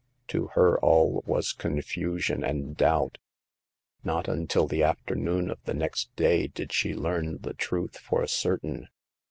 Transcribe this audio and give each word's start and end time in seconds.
To 0.29 0.47
her 0.55 0.79
all 0.79 1.23
was 1.27 1.53
confusion 1.53 2.43
and 2.43 2.75
doubt. 2.75 3.19
Not 4.03 4.27
until 4.27 4.65
the 4.65 4.81
afternoon 4.81 5.51
of 5.51 5.59
the 5.65 5.75
next 5.75 6.09
day 6.15 6.47
did 6.47 6.73
she 6.73 6.95
learn 6.95 7.37
the 7.41 7.53
truth 7.53 7.99
for 7.99 8.25
certain. 8.25 8.87